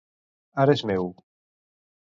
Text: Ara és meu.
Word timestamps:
Ara 0.63 0.75
és 0.79 0.83
meu. 0.93 1.13